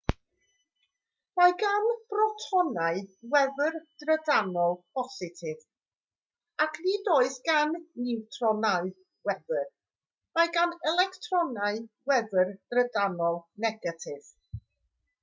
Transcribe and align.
mae 1.39 1.51
gan 1.63 1.83
brotonau 2.13 3.01
wefr 3.33 3.75
drydanol 4.03 4.73
bositif 4.99 5.61
ac 6.65 6.79
nid 6.85 7.11
oes 7.17 7.35
gan 7.49 7.75
niwtronau 8.07 8.89
wefr 9.31 9.63
mae 10.39 10.51
gan 10.57 10.75
electronau 10.93 11.79
wefr 12.13 12.51
drydanol 12.73 13.37
negatif 13.67 14.33